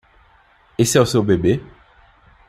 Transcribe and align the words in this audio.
Esse 0.79 0.97
é 0.97 1.01
o 1.01 1.05
seu 1.05 1.21
bebê? 1.21 1.61